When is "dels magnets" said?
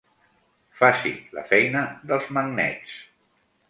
2.09-3.01